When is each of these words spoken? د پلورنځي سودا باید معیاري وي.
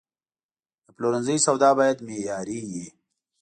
د 0.85 0.87
پلورنځي 0.95 1.37
سودا 1.45 1.69
باید 1.79 1.97
معیاري 2.07 2.59
وي. 2.71 2.87